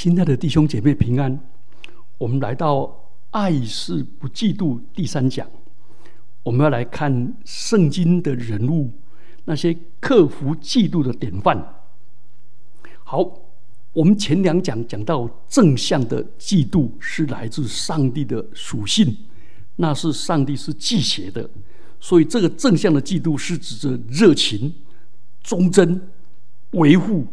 [0.00, 1.36] 亲爱的弟兄姐妹平安，
[2.18, 2.88] 我们来到
[3.34, 5.44] “爱是不嫉妒”第三讲，
[6.44, 8.92] 我们要来看圣经的人物，
[9.44, 11.60] 那些克服嫉妒的典范。
[13.02, 13.28] 好，
[13.92, 19.16] 我们前两讲讲到正向的嫉妒是来自上帝的属性，
[19.74, 21.50] 那是上帝是忌邪的，
[21.98, 24.72] 所以这个正向的嫉妒是指着热情、
[25.42, 26.00] 忠贞、
[26.70, 27.26] 维护、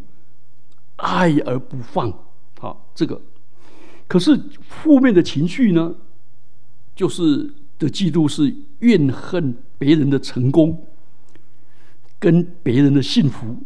[0.96, 2.12] 爱而不放。
[2.96, 3.22] 这个
[4.08, 5.94] 可是负面的情绪呢？
[6.96, 10.88] 就是的嫉妒是怨恨别人的成功，
[12.18, 13.58] 跟别人的幸福，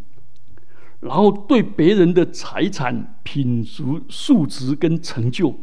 [1.00, 5.54] 然后对别人的财产、品质、素质跟成就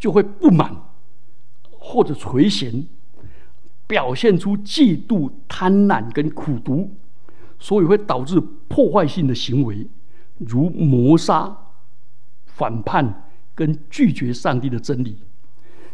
[0.00, 0.74] 就会不满
[1.70, 2.86] 或者垂涎，
[3.86, 6.90] 表现出嫉妒、贪婪跟苦毒，
[7.60, 9.86] 所以会导致破坏性的行为，
[10.38, 11.56] 如谋杀。
[12.56, 15.18] 反叛跟拒绝上帝的真理，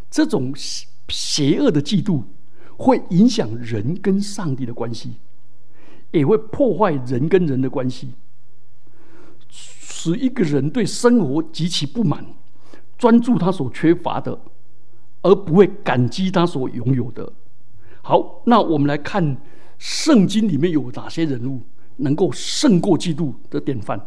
[0.09, 0.53] 这种
[1.09, 2.23] 邪恶的嫉妒
[2.77, 5.17] 会影响人跟上帝的关系，
[6.11, 8.13] 也会破坏人跟人的关系，
[9.49, 12.25] 使一个人对生活极其不满，
[12.97, 14.39] 专注他所缺乏的，
[15.21, 17.33] 而不会感激他所拥有的。
[18.01, 19.37] 好，那我们来看
[19.77, 21.61] 圣经里面有哪些人物
[21.97, 23.99] 能够胜过嫉妒的典范。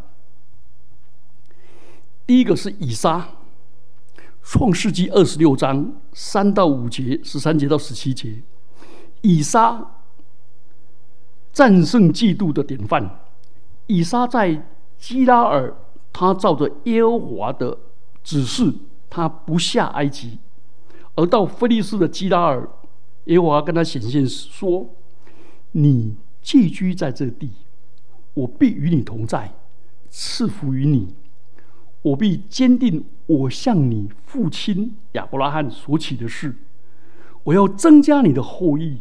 [2.27, 3.21] 第一个是以撒，
[4.43, 8.43] 《创世纪二十六章三到五节，十三节到十七节，
[9.21, 9.93] 以撒
[11.53, 13.21] 战胜嫉妒的典范。
[13.87, 14.67] 以撒在
[14.99, 15.73] 基拉尔，
[16.13, 17.79] 他照着耶和华的
[18.25, 18.75] 指示，
[19.09, 20.41] 他不下埃及，
[21.15, 22.69] 而到菲利斯的基拉尔，
[23.27, 24.91] 耶和华跟他显现说
[25.71, 27.53] ：“你寄居在这地，
[28.35, 29.55] 我必与你同在，
[30.11, 31.15] 赐福于你。”
[32.07, 36.55] 我必坚定我向你父亲亚伯拉罕所起的事，
[37.43, 38.99] 我要增加你的后裔，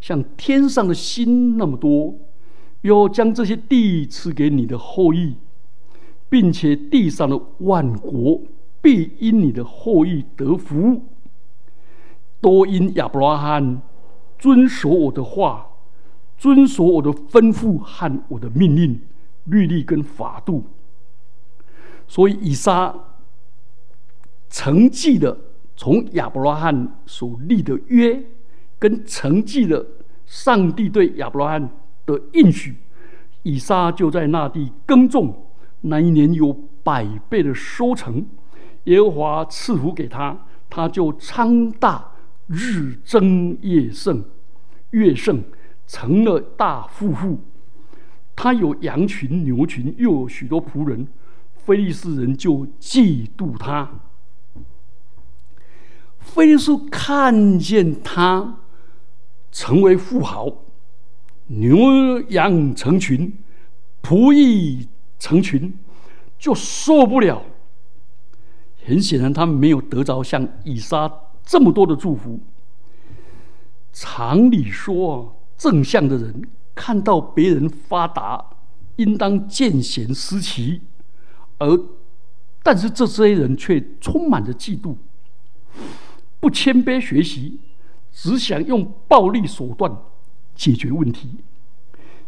[0.00, 2.14] 像天上的星那么多，
[2.80, 5.34] 要将这些地赐给你的后裔，
[6.30, 8.40] 并且地上的万国
[8.80, 11.02] 必因你的后裔得福。
[12.40, 13.82] 多因亚伯拉罕
[14.38, 15.66] 遵守我的话，
[16.38, 18.98] 遵守我的吩咐和我的命令、
[19.44, 20.64] 律例跟法度。
[22.08, 22.94] 所以以撒
[24.48, 25.36] 承继了
[25.76, 28.22] 从亚伯拉罕所立的约，
[28.78, 29.84] 跟承继了
[30.24, 31.70] 上帝对亚伯拉罕
[32.06, 32.76] 的应许，
[33.42, 35.46] 以撒就在那地耕种，
[35.82, 36.52] 那一年有
[36.82, 38.24] 百倍的收成，
[38.84, 42.12] 耶和华赐福给他，他就昌大，
[42.46, 44.24] 日增夜盛，
[44.90, 45.42] 月盛，
[45.86, 47.40] 成了大富户。
[48.34, 51.06] 他有羊群、牛群，又有许多仆人。
[51.66, 53.90] 菲利斯人就嫉妒他。
[56.20, 58.58] 菲利斯看见他
[59.50, 60.48] 成为富豪，
[61.48, 63.36] 牛羊成群，
[64.00, 64.88] 仆役
[65.18, 65.76] 成群，
[66.38, 67.42] 就受不了。
[68.84, 71.10] 很显然，他没有得着像以撒
[71.44, 72.38] 这么多的祝福。
[73.92, 76.42] 常理说，正向的人
[76.76, 78.50] 看到别人发达，
[78.96, 80.82] 应当见贤思齐。
[81.58, 81.80] 而，
[82.62, 84.96] 但是这些人却充满着嫉妒，
[86.40, 87.58] 不谦卑学习，
[88.12, 89.96] 只想用暴力手段
[90.54, 91.30] 解决问题。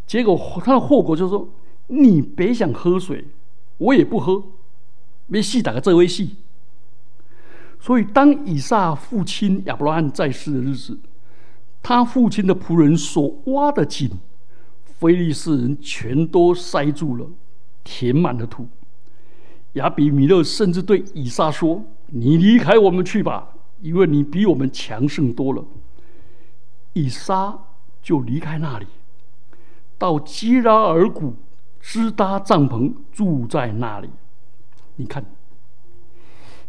[0.07, 1.49] 结果他的后果就是说：
[1.89, 3.27] 你别想喝水，
[3.77, 4.43] 我也不喝，
[5.27, 6.37] 没戏打个这位戏。
[7.81, 10.99] 所以，当以撒父亲亚伯拉罕在世的日子，
[11.83, 14.11] 他父亲的仆人所挖的井，
[14.85, 17.27] 非利士人全都塞住了，
[17.85, 18.67] 填满了土。
[19.79, 23.49] 亚比米勒甚至对以撒说：“你离开我们去吧，
[23.81, 25.65] 因为你比我们强盛多了。”
[26.95, 27.57] 以撒
[28.03, 28.87] 就离开那里，
[29.97, 31.37] 到基拉尔谷
[31.81, 34.11] 支搭帐篷，住在那里。
[34.97, 35.25] 你看，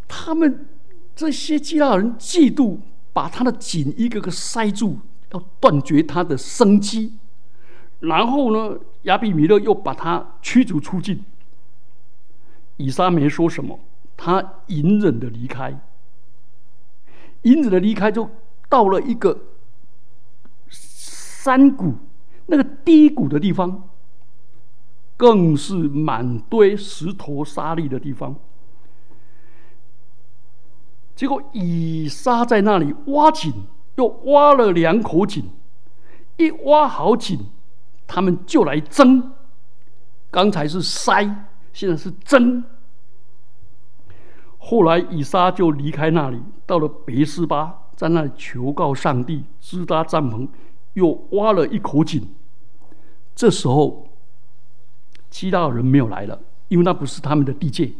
[0.06, 0.68] 他们
[1.16, 2.78] 这些基拉人嫉妒，
[3.12, 4.98] 把他的井一个个塞住，
[5.32, 7.14] 要断绝他的生机。
[7.98, 11.24] 然后呢，亚比米勒又把他驱逐出境。
[12.80, 13.78] 以撒没说什么，
[14.16, 15.78] 他隐忍的离开，
[17.42, 18.30] 隐忍的离开，就
[18.70, 19.38] 到了一个
[20.68, 21.94] 山谷，
[22.46, 23.90] 那个低谷的地方，
[25.18, 28.34] 更是满堆石头沙砾的地方。
[31.14, 33.52] 结果以撒在那里挖井，
[33.96, 35.44] 又挖了两口井，
[36.38, 37.38] 一挖好井，
[38.06, 39.34] 他们就来争。
[40.30, 41.46] 刚才是塞。
[41.72, 42.64] 现在是争，
[44.58, 50.48] 后来以撒就离开那里，到了别斯巴，在那里求告上帝，支搭帐篷，
[50.94, 52.28] 又挖了一口井。
[53.34, 54.06] 这时候，
[55.30, 57.90] 基拉人没有来了，因为那不是他们的地界。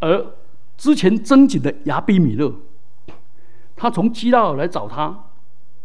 [0.00, 0.34] 而
[0.76, 2.52] 之前征井的亚比米勒，
[3.76, 5.26] 他从基拉尔来找他，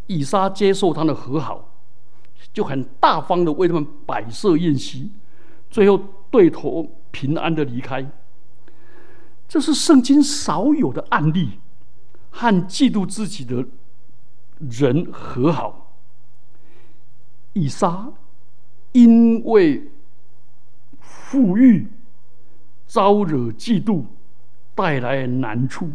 [0.08, 1.70] 以撒接受他的和好，
[2.52, 5.12] 就很大方的为他们摆设宴席，
[5.70, 6.00] 最后
[6.31, 8.10] 对头平安的离开。
[9.48, 11.60] 这是圣经少有的案例，
[12.30, 13.66] 和嫉妒自己的
[14.60, 15.96] 人和好。
[17.54, 18.12] 以撒
[18.92, 19.90] 因为
[21.00, 21.88] 富裕
[22.86, 24.04] 招惹嫉妒，
[24.75, 25.90] 带来难处，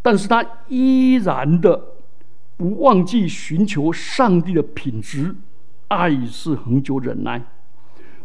[0.00, 1.94] 但是他依然的
[2.56, 5.34] 不忘记寻求上帝的品质，
[5.88, 7.44] 爱是恒久忍耐。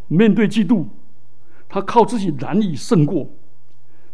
[0.08, 0.86] 面对嫉妒，
[1.68, 3.30] 他靠自己难以胜过。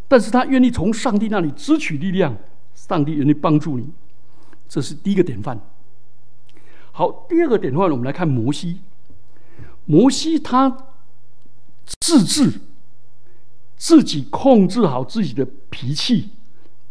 [0.07, 2.37] 但是他愿意从上帝那里支取力量，
[2.75, 3.89] 上帝愿意帮助你，
[4.67, 5.59] 这是第一个典范。
[6.91, 8.81] 好，第二个典范，我们来看摩西。
[9.85, 10.77] 摩西他
[12.01, 12.59] 自制
[13.77, 16.29] 自己控制好自己的脾气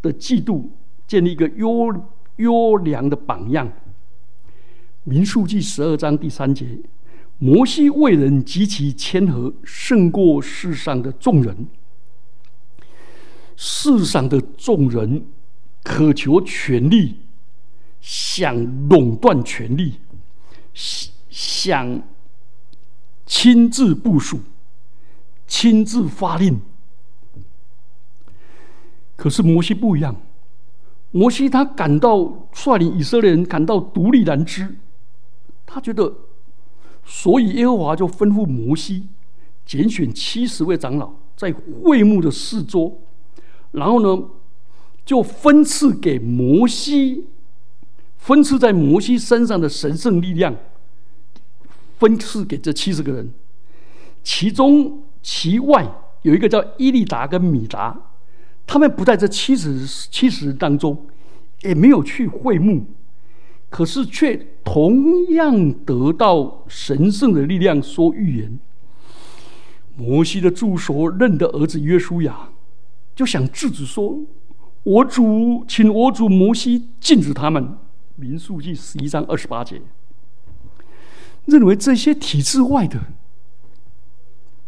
[0.01, 0.69] 的嫉妒，
[1.07, 1.95] 建立一个优
[2.37, 3.71] 优良的榜样。
[5.05, 6.79] 民数记十二章第三节，
[7.43, 11.67] 摩西为人极其谦和，胜过世上的众人。
[13.57, 15.25] 世上的众人
[15.83, 17.21] 渴求权力，
[17.99, 20.01] 想垄断权力，
[21.31, 22.03] 想
[23.25, 24.41] 亲自部署、
[25.47, 26.61] 亲自发令。
[29.17, 30.15] 可是摩西不一样，
[31.11, 34.77] 摩西他感到率领以色列人感到独立难支，
[35.65, 36.15] 他觉得，
[37.13, 39.09] 所以耶和华就吩咐摩西
[39.67, 41.53] 拣选七十位长老，在
[41.83, 43.03] 会幕的四周。
[43.73, 44.29] 然后呢，
[45.05, 47.25] 就分赐给摩西，
[48.17, 50.55] 分赐在摩西身上的神圣力量，
[51.99, 53.33] 分赐给这七十个人。
[54.23, 55.93] 其中其外
[56.23, 58.13] 有一个叫伊利达跟米达，
[58.69, 61.07] 他们不在这七十七十人当中，
[61.63, 62.87] 也没有去会幕，
[63.69, 68.57] 可是却同样得到神圣的力量说预言。
[69.97, 72.51] 摩西的助手认得儿子约书亚。
[73.17, 74.21] 就想制止说
[74.85, 77.77] ：“我主，请我主摩西禁止他们。”
[78.15, 79.83] 民数记十一章二十八节，
[81.47, 83.01] 认为这些体制外的，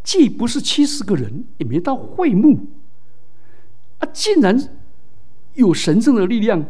[0.03, 2.67] 既不是七十个人，也没到会幕，
[4.01, 4.69] 啊，竟然
[5.55, 6.67] 有神圣的力量，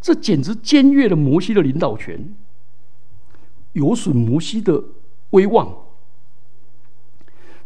[0.00, 2.34] 这简直僭越了摩西的领导权，
[3.72, 4.82] 有损摩西的
[5.30, 5.74] 威望。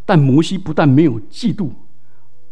[0.05, 1.71] 但摩西不但没有嫉妒。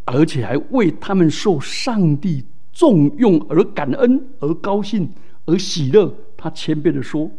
[0.05, 5.09] 而且还为他们受上帝重用而感恩，而高兴，
[5.45, 6.13] 而喜乐。
[6.37, 7.31] 他谦卑的说：“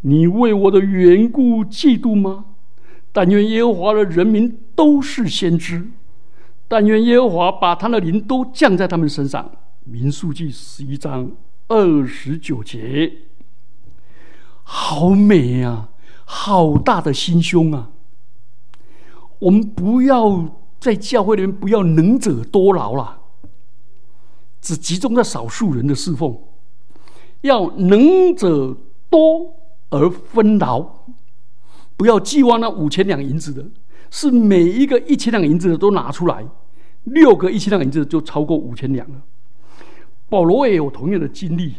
[0.00, 2.46] 你为我的缘故嫉妒吗？
[3.12, 5.86] 但愿耶和华的人民都是先知，
[6.66, 9.50] 但愿耶和华把他的灵都降在他们身上。”
[9.84, 11.30] 民数记十一章
[11.68, 13.12] 二十九节，
[14.62, 15.90] 好美啊！
[16.24, 17.90] 好大的心胸啊！
[19.38, 20.58] 我们不要。
[20.82, 23.20] 在教会里面，不要能者多劳了，
[24.60, 26.32] 只集中在少数人的侍奉；
[27.42, 28.76] 要能者
[29.08, 29.54] 多
[29.90, 30.84] 而分劳，
[31.96, 33.64] 不要寄望那五千两银子的，
[34.10, 36.44] 是每一个一千两银子的都拿出来，
[37.04, 39.22] 六个一千两银子就超过五千两了。
[40.28, 41.76] 保罗也有同样的经历。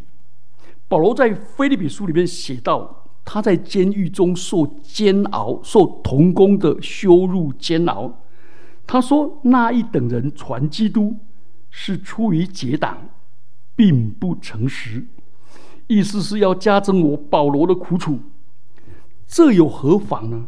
[0.93, 8.19] 保罗在菲利比书里面写到，他在监狱中受煎熬，受童工的羞辱煎熬。
[8.85, 11.17] 他说：“那一等人传基督，
[11.71, 13.09] 是出于结党，
[13.75, 15.07] 并不诚实。
[15.87, 18.19] 意思是要加增我保罗的苦楚。
[19.25, 20.47] 这又何妨呢？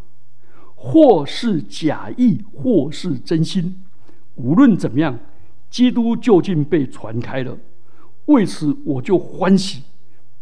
[0.76, 3.82] 或是假意，或是真心。
[4.36, 5.18] 无论怎么样，
[5.72, 7.58] 基督究竟被传开了。
[8.28, 9.82] 为此，我就欢喜，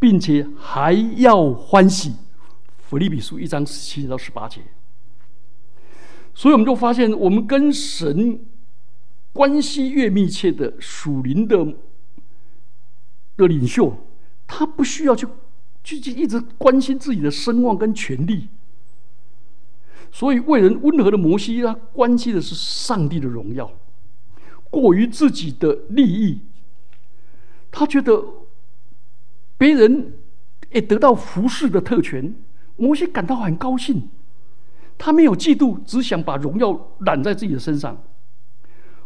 [0.03, 2.13] 并且还要欢喜。”
[2.89, 4.60] 腓利比书一章十七到十八节。
[6.33, 8.41] 所以我们就发现，我们跟神
[9.31, 11.65] 关系越密切的属灵的
[13.38, 13.95] 的领袖，
[14.45, 15.25] 他不需要去
[15.86, 18.50] 去去一直关心自己的声望跟权力。
[20.12, 23.72] 所以为人温和的摩西，他关心的是上帝的荣耀，
[24.69, 26.41] 过于自己的利益。
[27.72, 28.22] 他觉得
[29.57, 30.13] 别人
[30.72, 32.36] 也得到服侍的特权，
[32.75, 34.10] 摩西感到很高兴。
[34.98, 38.01] 他没有嫉妒，只想把荣耀揽在自己的身上。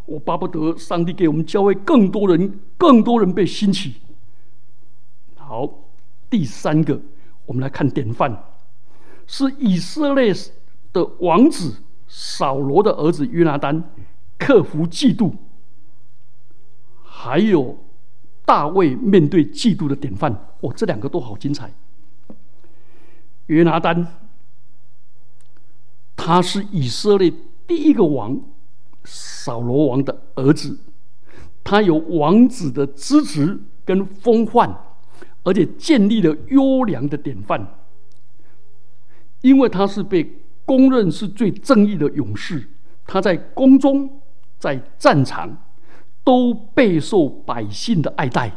[0.05, 3.95] 我巴不得上帝给我们教会更多人，更多人被兴起。
[5.35, 5.69] 好，
[6.29, 6.99] 第三个，
[7.45, 8.43] 我们来看典范，
[9.25, 10.33] 是以色列
[10.93, 11.75] 的王子
[12.07, 13.83] 扫罗的儿子约拿丹
[14.37, 15.33] 克服嫉妒，
[17.03, 17.77] 还有
[18.47, 20.31] 大卫面对嫉妒的典范。
[20.61, 21.69] 哦，这两个都好精彩。
[23.47, 24.07] 约拿丹，
[26.15, 27.33] 他是以色列
[27.67, 28.39] 第一个王。
[29.09, 30.77] 扫罗王的儿子，
[31.63, 34.77] 他有王子的资质跟风范，
[35.43, 37.65] 而且建立了优良的典范。
[39.39, 42.67] 因为他是被公认是最正义的勇士，
[43.05, 44.19] 他在宫中、
[44.59, 45.57] 在战场
[46.27, 48.51] 都备受百姓的爱戴，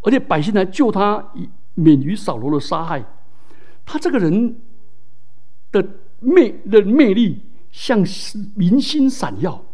[0.00, 1.22] 而且百姓来救他，
[1.74, 3.04] 免于扫罗的杀害。
[3.84, 4.56] 他这个人
[5.70, 5.86] 的
[6.20, 7.42] 魅的魅力。
[7.74, 8.04] 像
[8.54, 9.64] 明星闪耀，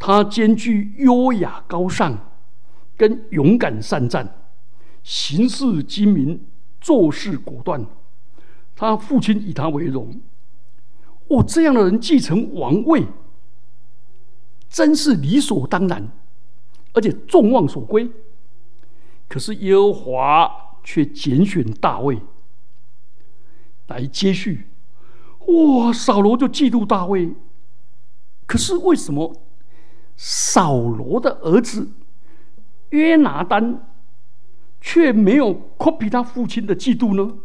[0.00, 2.32] 他兼具优雅高尚
[2.96, 4.34] 跟勇敢善战，
[5.04, 6.44] 行事精明，
[6.80, 7.86] 做事果断。
[8.74, 10.20] 他父亲以他为荣。
[11.28, 13.06] 哦，这样的人继承王位，
[14.74, 16.10] 真是理所当然，
[16.94, 18.10] 而且众望所归。
[19.28, 20.50] 可是耶和华
[20.82, 22.20] 却拣选大卫
[23.86, 24.66] 来接续。
[25.46, 25.92] 哇！
[25.92, 27.34] 扫罗就嫉妒大卫，
[28.46, 29.40] 可是为什么
[30.16, 31.92] 扫罗的儿子
[32.90, 33.86] 约拿丹
[34.80, 37.36] 却没有 copy 他父亲的嫉妒呢？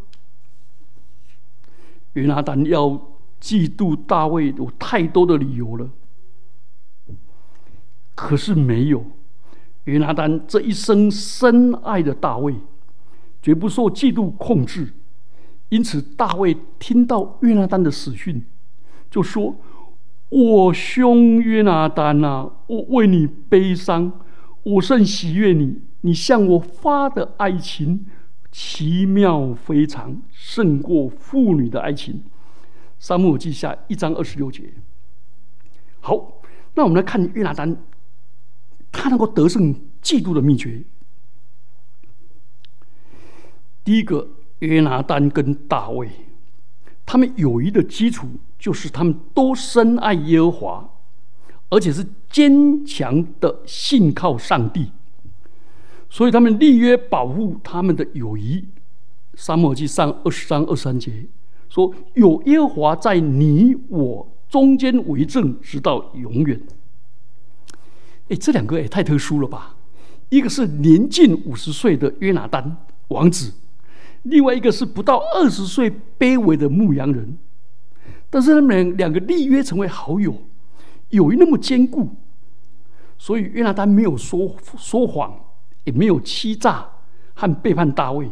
[2.14, 2.88] 约拿丹要
[3.40, 5.92] 嫉妒大卫有太多的理由了，
[8.20, 9.06] 可是没有。
[9.86, 12.54] 约拿丹这一生深爱的大卫，
[13.42, 14.94] 绝不受嫉妒控制。
[15.70, 18.44] 因此，大卫听到约拿丹的死讯，
[19.10, 19.56] 就说
[20.28, 24.12] ：“我兄约拿丹啊，我为你悲伤，
[24.64, 25.82] 我甚喜悦你。
[26.02, 28.06] 你向我发的爱情
[28.52, 32.22] 奇妙非常，胜过妇女的爱情。”
[33.00, 34.74] 沙漠记下一章二十六节。
[36.02, 36.42] 好，
[36.76, 37.78] 那我们来看约拿丹，
[38.92, 40.84] 他能够得胜嫉妒的秘诀。
[43.84, 44.28] 第一个。
[44.60, 46.10] 约拿丹跟大卫，
[47.06, 48.28] 他们友谊的基础
[48.58, 50.90] 就是他们都深爱耶和华，
[51.70, 54.92] 而且是坚强的信靠上帝，
[56.10, 58.68] 所以他们立约保护他们的友谊。
[59.36, 61.28] 沙漠记上二十三二三节
[61.70, 66.62] 说：“有耶和华在你我中间为证，直到永远。”
[68.30, 69.76] 哎，这两个也太特殊了吧！
[70.30, 72.78] 一个是年近五十岁的约拿丹
[73.10, 73.52] 王子。
[74.24, 77.38] 另外一个是不到二十岁卑微的牧羊人，
[78.30, 80.36] 但是他们两个立约成为好友，
[81.10, 82.10] 友谊那么坚固，
[83.18, 85.34] 所以约拿丹没有说说谎，
[85.86, 86.86] 也没有欺诈
[87.34, 88.30] 和背叛大卫，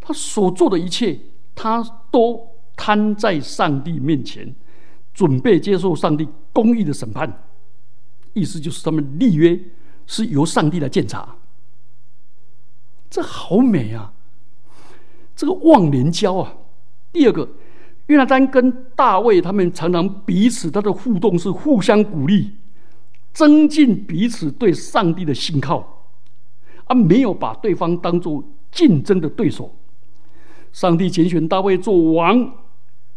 [0.00, 1.18] 他所做的一切，
[1.54, 4.54] 他都摊在上帝面前，
[5.14, 7.32] 准备接受上帝公义的审判。
[8.34, 9.58] 意思就是他们立约
[10.06, 11.36] 是由上帝来检查，
[13.08, 14.12] 这好美啊！
[15.34, 16.54] 这个忘年交啊，
[17.12, 17.48] 第二个，
[18.06, 22.52] 约拿丹跟大卫他们常常彼此他的互动是互相鼓励，
[23.32, 26.08] 增进彼此对上帝的信靠，
[26.84, 29.74] 而没有把对方当做竞争的对手。
[30.72, 32.52] 上帝拣选大卫做王，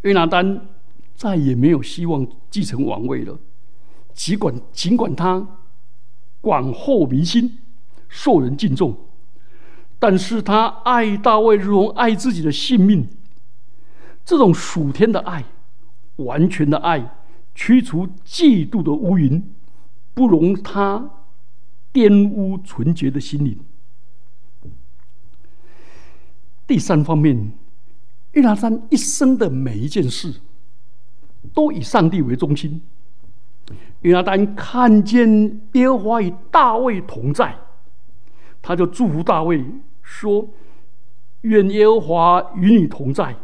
[0.01, 0.67] 约拿丹
[1.15, 3.37] 再也没有希望继承王位了。
[4.17, 5.47] 尽管尽管他
[6.41, 7.59] 广获民心，
[8.09, 8.97] 受人敬重。
[9.99, 13.07] 但是他爱大卫如同爱自己的性命，
[14.25, 15.45] 这种属天的爱，
[16.17, 17.15] 完全的爱，
[17.53, 19.53] 驱除嫉妒的乌云，
[20.15, 21.09] 不容他
[21.93, 23.59] 玷污纯洁的心灵。
[26.65, 27.51] 第三方面，
[28.31, 30.41] 约拿山一生的每一件事，
[31.53, 32.81] 都以上帝为中心。
[34.01, 37.57] 约拿丹看见耶和华与大卫同在，
[38.61, 39.63] 他就祝福大卫。
[40.01, 40.47] 说
[41.41, 43.35] ：“愿耶和华与你同在。”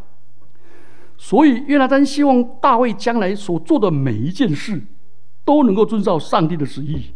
[1.18, 4.82] 所以约拿丹希望大卫将来所做的每一件事
[5.44, 7.12] 都能够遵照上帝的旨意。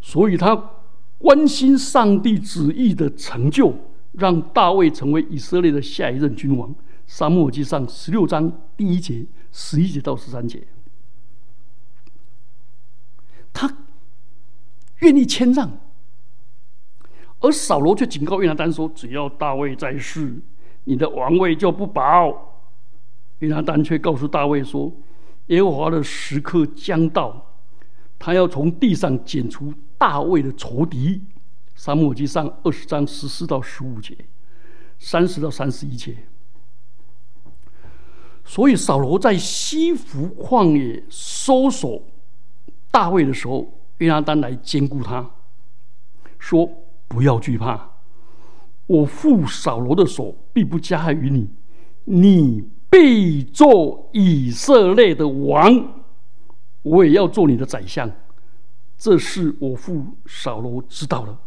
[0.00, 0.70] 所以他
[1.18, 3.72] 关心上帝旨意的成就，
[4.12, 6.74] 让大卫成为以色列的下一任君王。
[7.06, 10.66] 沙漠记上十六章第一节、十一节到十三节，
[13.52, 13.76] 他
[15.00, 15.78] 愿意谦让。
[17.40, 20.38] 而扫罗却警告约拿丹说：“只要大卫在世，
[20.84, 22.62] 你的王位就不保。”
[23.40, 24.92] 约拿丹却告诉大卫说
[25.48, 27.54] ：“耶和华的时刻将到，
[28.18, 31.22] 他要从地上剪除大卫的仇敌。
[31.74, 34.14] 沙漠记上二十章十四到十五节，
[34.98, 36.14] 三十到三十一节。
[38.44, 42.02] 所以扫罗在西弗旷野搜索
[42.90, 45.30] 大卫的时候，约拿丹来兼顾他，
[46.38, 46.68] 说
[47.06, 47.90] ：“不要惧怕，
[48.86, 51.48] 我父扫罗的手必不加害于你，
[52.04, 56.02] 你必做以色列的王，
[56.82, 58.10] 我也要做你的宰相。
[58.98, 61.38] 这是我父扫罗知道了。”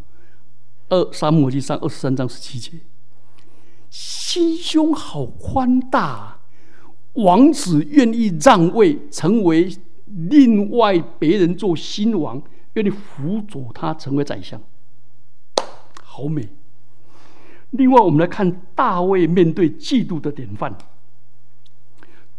[0.90, 2.72] 二沙漠记上二十三章十七节，
[3.90, 6.40] 心胸好宽大。
[7.14, 12.42] 王子愿意让位，成为另外别人做新王，
[12.74, 14.62] 愿意辅佐他成为宰相，
[16.04, 16.50] 好美。
[17.72, 20.78] 另外，我们来看大卫面对嫉妒的典范。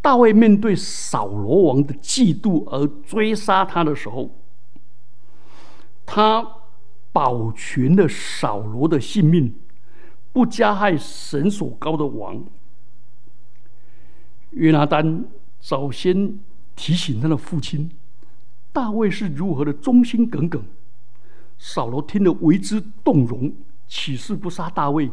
[0.00, 4.30] 大卫面对扫罗王的嫉妒而追杀他的时候，
[6.04, 6.46] 他
[7.10, 9.54] 保全了扫罗的性命，
[10.32, 12.44] 不加害神所高的王。
[14.50, 15.24] 约拿丹
[15.58, 16.38] 早先
[16.76, 17.90] 提醒他的父亲，
[18.72, 20.62] 大卫是如何的忠心耿耿。
[21.58, 23.52] 扫罗听了为之动容，
[23.86, 25.10] 起誓不杀大卫。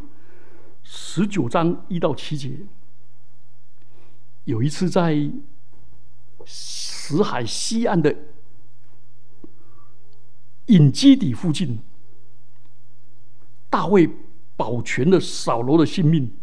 [0.84, 2.58] 十九章一到七节。
[4.46, 5.32] 有一次在
[6.46, 8.16] 死海西岸的
[10.66, 11.80] 隐基底附近，
[13.70, 14.10] 大卫
[14.58, 16.34] 保全了扫罗的性命。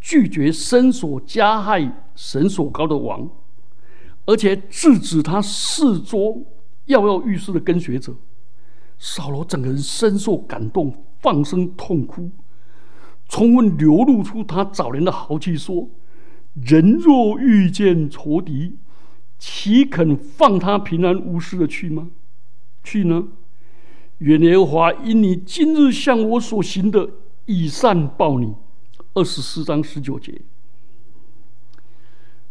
[0.00, 3.26] 拒绝伸索加害神所高的王，
[4.26, 6.42] 而且制止他四桌
[6.86, 8.14] 跃跃欲试的跟随者。
[8.98, 12.30] 扫罗整个人深受感动，放声痛哭，
[13.28, 15.90] 充分流露出他早年的豪气，说
[16.54, 18.76] ：“人若遇见仇敌，
[19.38, 22.08] 岂肯放他平安无事的去吗？
[22.82, 23.24] 去呢？
[24.18, 27.10] 愿耶和华因你今日向我所行的，
[27.46, 28.54] 以善报你。”
[29.14, 30.40] 二十四章十九节，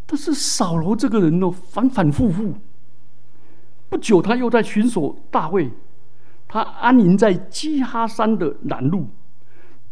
[0.06, 2.54] 但是扫罗这个人呢，反反复复。
[3.90, 5.70] 不久，他又在寻索大卫，
[6.48, 9.08] 他安营在基哈山的南路。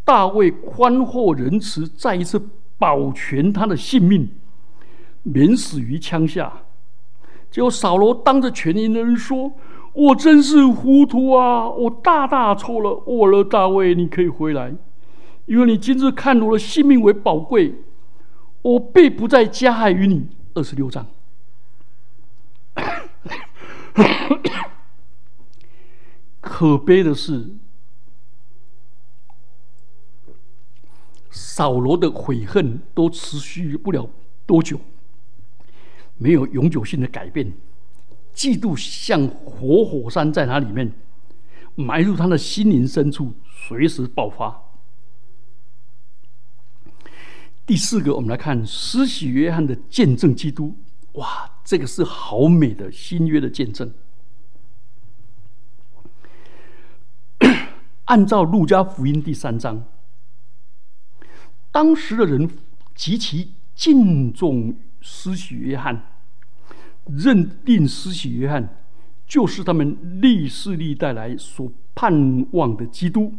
[0.03, 2.41] 大卫宽厚仁慈，再一次
[2.77, 4.27] 保全他的性命，
[5.23, 6.51] 免死于枪下。
[7.51, 9.51] 结果扫罗当着全营的人说
[9.93, 11.69] ：“我真是糊涂啊！
[11.69, 13.03] 我大大错了。
[13.05, 14.73] 我了，大卫，你可以回来。”
[15.45, 17.75] 因为你今日看我的性命为宝贵，
[18.61, 20.27] 我必不再加害于你。
[20.53, 21.07] 二十六章，
[26.41, 27.55] 可悲的是，
[31.29, 34.09] 扫罗的悔恨都持续不了
[34.45, 34.79] 多久，
[36.17, 37.53] 没有永久性的改变。
[38.35, 40.91] 嫉妒像活火山，在他里面
[41.75, 43.33] 埋入他的心灵深处，
[43.67, 44.70] 随时爆发。
[47.71, 50.75] 第四个，我们来看施洗约翰的见证基督。
[51.13, 53.93] 哇，这个是好美的新约的见证。
[58.03, 59.85] 按照路加福音第三章，
[61.71, 62.49] 当时的人
[62.93, 66.11] 极其敬重施洗约翰，
[67.05, 68.83] 认定施洗约翰
[69.25, 73.33] 就是他们历世历代来所盼望的基督。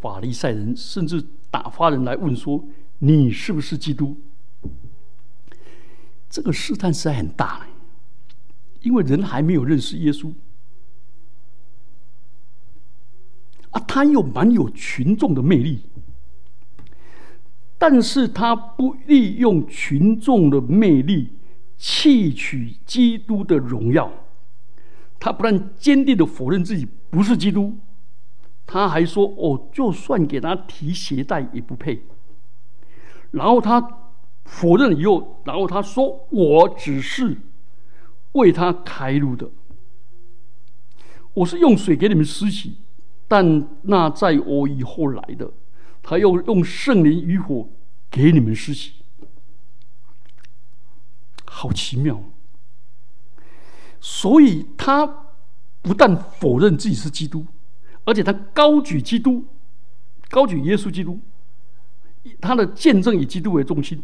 [0.00, 1.24] 法利赛人甚至。
[1.54, 2.64] 打发人来问说
[2.98, 4.16] ：“你是不是基督？”
[6.28, 7.64] 这个试探实在很大，
[8.80, 10.34] 因为人还没有认识耶稣
[13.70, 15.82] 啊，他又蛮有群众的魅力，
[17.78, 21.34] 但是他不利用群众的魅力
[21.78, 24.10] 窃取基督的荣耀，
[25.20, 27.78] 他不但坚定的否认自己不是基督。
[28.74, 32.04] 他还说：“哦，就算给他提鞋带也不配。”
[33.30, 33.80] 然后他
[34.46, 37.40] 否认以后，然后他说：“我只是
[38.32, 39.48] 为他开路的，
[41.34, 42.78] 我是用水给你们施洗，
[43.28, 45.52] 但那在我以后来的，
[46.02, 47.68] 他又用圣灵与火
[48.10, 48.94] 给你们施洗。”
[51.46, 52.20] 好奇妙！
[54.00, 55.06] 所以他
[55.80, 57.46] 不但否认自己是基督。
[58.04, 59.44] 而且他高举基督，
[60.30, 61.18] 高举耶稣基督，
[62.40, 64.02] 他的见证以基督为中心。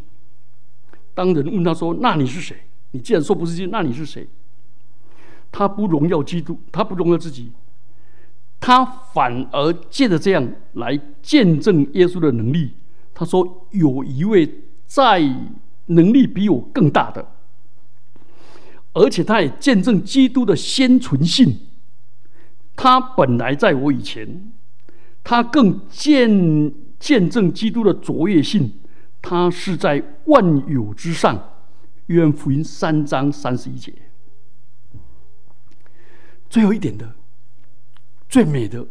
[1.14, 2.56] 当人问他说：“那你是谁？”
[2.92, 4.26] 你既然说不是基督，那你是谁？
[5.52, 7.52] 他不荣耀基督，他不荣耀自己，
[8.58, 12.72] 他反而借着这样来见证耶稣的能力。
[13.12, 15.20] 他说：“有一位在
[15.86, 17.32] 能力比我更大的，
[18.92, 21.58] 而且他也见证基督的先存性。
[22.82, 24.50] 他本来在我以前，
[25.22, 28.72] 他更见见证基督的卓越性。
[29.20, 31.58] 他是在万有之上。
[32.06, 33.92] 约翰福音三章三十一节。
[36.48, 37.16] 最后一点的，
[38.30, 38.86] 最美的，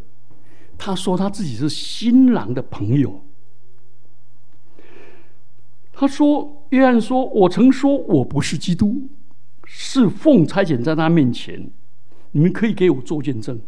[0.78, 3.24] 他说他自己是新郎的朋友。
[5.92, 9.08] 他说：“约翰说，我曾说我不是基督，
[9.64, 11.72] 是奉差遣在他面前。
[12.30, 13.60] 你们可以给我做见证。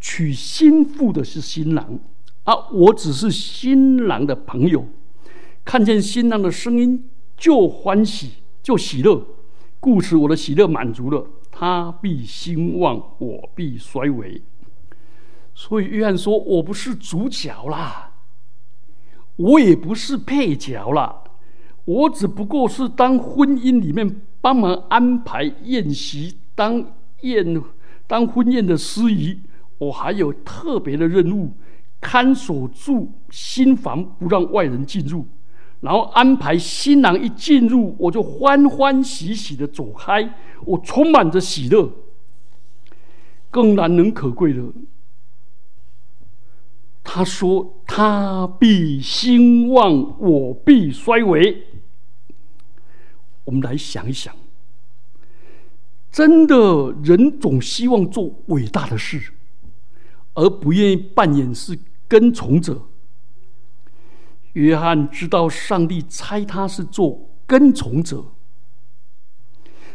[0.00, 1.98] 娶新妇的是新郎，
[2.44, 4.86] 啊，我只是新郎的朋友。
[5.64, 8.30] 看见新郎的声音就欢喜，
[8.62, 9.24] 就喜乐。
[9.78, 11.26] 故此，我的喜乐满足了。
[11.50, 14.42] 他必兴旺，我必衰微。
[15.54, 18.14] 所以，约翰说我不是主角啦，
[19.36, 21.22] 我也不是配角啦。”
[21.86, 26.84] 我只不过是当婚姻里面帮忙安排宴席，当
[27.22, 27.60] 宴
[28.06, 29.40] 当婚宴的司仪，
[29.80, 31.54] 我还有特别的任务，
[32.00, 35.26] 看守住新房，不让外人进入，
[35.80, 40.34] 然后安排新郎一进入，我就欢欢喜喜的走开，
[40.66, 41.90] 我充满着喜乐。
[43.50, 44.62] 更难能可贵的，
[47.02, 51.66] 他说：“他必兴旺，我必衰微。”
[53.44, 54.36] 我们来想一想，
[56.12, 59.32] 真的人总希望做伟大的事，
[60.34, 62.86] 而不愿意扮演是跟从者。
[64.54, 68.24] 约翰知道上帝猜他是做跟从者，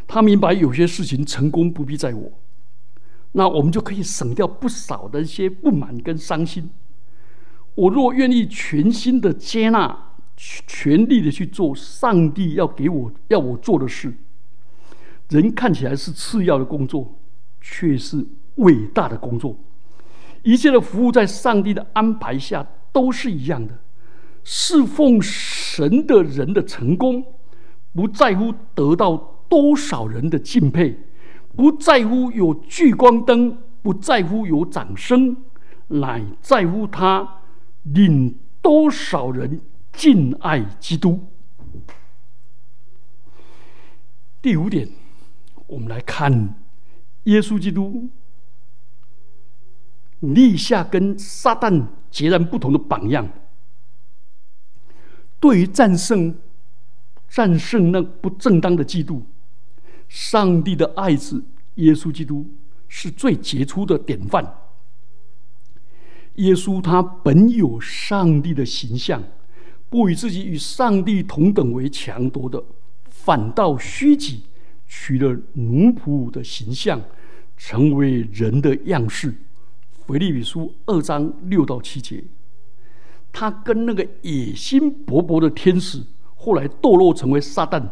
[0.06, 2.32] 他明白有些事情成功不必在我，
[3.32, 6.70] 那我们就可以省掉不少的一些不满跟伤心。
[7.74, 10.04] 我若愿意全心的接纳。
[10.38, 14.12] 全力的去做上帝要给我要我做的事。
[15.30, 17.18] 人看起来是次要的工作，
[17.58, 18.22] 却是
[18.56, 19.58] 伟大的工作。
[20.46, 23.76] 一切的服务在上帝的安排下都是一样的。
[24.44, 27.24] 侍奉神的人的成功，
[27.92, 29.16] 不在乎得到
[29.48, 30.96] 多少人的敬佩，
[31.56, 35.36] 不在乎有聚光灯，不在乎有掌声，
[35.88, 37.40] 乃在乎他
[37.82, 39.60] 领多少人。
[39.92, 41.18] 敬爱基督。
[44.42, 44.86] 第五点，
[45.66, 46.54] 我们来看
[47.24, 48.06] 耶稣基督
[50.20, 53.28] 立下跟撒旦截然不同的榜样。
[55.38, 56.34] 对于战胜
[57.28, 59.22] 战胜那不正当的嫉妒，
[60.08, 62.48] 上帝的爱子耶稣基督
[62.88, 64.44] 是最杰出的典范。
[66.36, 69.22] 耶稣他本有上帝的形象。
[69.88, 72.62] 不与自己与上帝同等为强夺的，
[73.08, 74.42] 反倒虚己，
[74.88, 77.00] 取了奴仆的形象，
[77.56, 79.32] 成为人的样式。
[80.06, 82.22] 腓立比书二章六到七节，
[83.32, 86.02] 他跟那个野心勃勃的天使，
[86.36, 87.82] 后来堕落成为撒旦，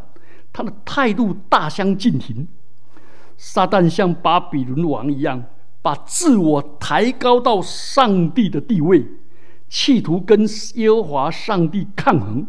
[0.53, 2.47] 他的态度大相径庭。
[3.37, 5.45] 撒旦像巴比伦王一样，
[5.83, 9.05] 把自我抬高到上帝的地位。
[9.69, 12.47] 企图跟耶和华上帝抗衡，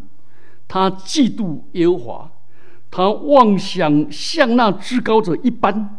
[0.68, 2.32] 他嫉妒耶和华，
[2.92, 5.98] 他妄想像那至高者一般。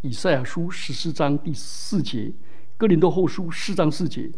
[0.00, 2.32] 以赛亚书十四章第四节，
[2.76, 4.30] 哥林多后书四章四节，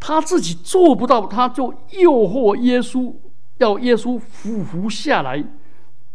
[0.00, 3.14] 他自己做不到，他就诱惑耶稣，
[3.58, 5.44] 要耶稣俯伏下来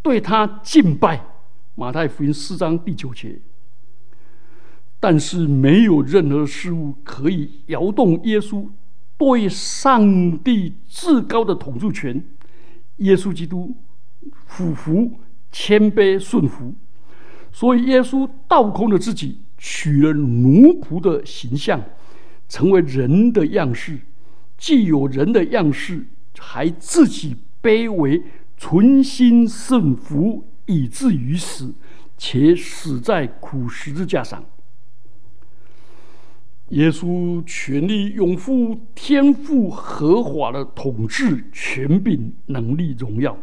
[0.02, 1.26] 对他敬拜。
[1.76, 3.39] 马太福音四章第九节。
[5.00, 8.69] 但是没有任何事物可以摇动耶稣
[9.17, 12.24] 对上帝至高的统治权。
[12.98, 13.76] 耶稣基督
[14.46, 15.19] 俯伏、
[15.52, 16.74] 谦卑、顺服，
[17.52, 21.82] 所以耶稣倒空了自己，取了奴仆的形象，
[22.49, 23.97] 成为人的样式。
[24.58, 26.06] 既有人的样式，
[26.38, 28.21] 还自己卑微，
[28.58, 31.73] 存心顺服，以至于死，
[32.17, 34.43] 且死在苦十字架上。
[36.69, 43.38] 耶稣全力拥护天父合法的统治权柄、能力、荣耀。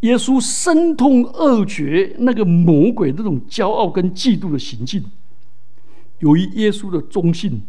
[0.00, 5.04] 耶稣深痛恶绝那个魔鬼那种骄傲跟嫉妒的行径。
[6.20, 7.62] 由于耶稣的忠信，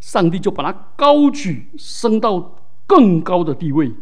[0.00, 3.92] 上帝就把他高举，升到更高的地位，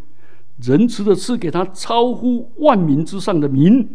[0.60, 3.88] 仁慈的赐给他超乎万民之上的名。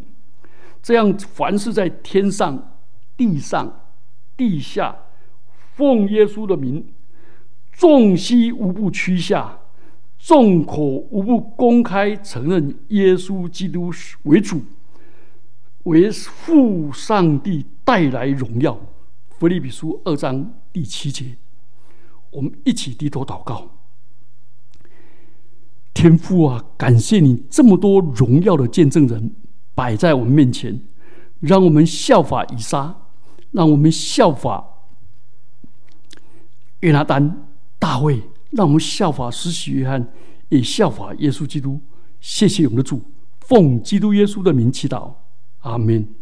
[0.82, 2.78] 这样，凡是在天上、
[3.16, 3.82] 地上、
[4.36, 4.96] 地下。
[5.76, 6.88] 奉耶稣的名，
[7.72, 9.60] 众膝无不屈下，
[10.20, 13.92] 众口无不公开承认耶稣基督
[14.24, 14.62] 为主，
[15.84, 18.78] 为父上帝带来荣耀。
[19.40, 21.38] 腓立比书二章第七节，
[22.32, 23.70] 我们一起低头祷告。
[25.94, 29.36] 天父啊，感谢你这么多荣耀的见证人
[29.74, 30.82] 摆在我们面前，
[31.40, 33.08] 让我们效法以撒，
[33.52, 34.66] 让我们效法
[36.82, 37.48] 约拿丹、
[37.80, 40.08] 大卫，让我们效法施洗约翰，
[40.50, 41.80] 也效法耶稣基督。
[42.20, 43.02] 谢谢我们的主，
[43.42, 45.14] 奉基督耶稣的名祈祷，
[45.60, 46.17] 阿门。